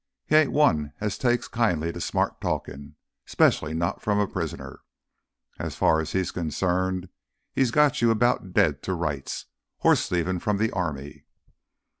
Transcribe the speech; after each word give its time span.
He 0.25 0.35
ain't 0.35 0.51
one 0.51 0.93
as 0.99 1.15
takes 1.15 1.47
kindly 1.47 1.89
to 1.89 1.97
no 1.97 1.99
smart 1.99 2.41
talkin', 2.41 2.95
'specially 3.27 3.75
not 3.75 4.01
from 4.01 4.17
a 4.17 4.25
prisoner. 4.25 4.81
As 5.59 5.75
far 5.75 5.99
as 5.99 6.13
he's 6.13 6.31
concerned 6.31 7.07
he's 7.53 7.69
got 7.69 8.01
you 8.01 8.09
about 8.09 8.51
dead 8.51 8.81
to 8.81 8.95
rights—hoss 8.95 10.09
thievin' 10.09 10.39
from 10.39 10.57
th' 10.57 10.73
army." 10.73 11.25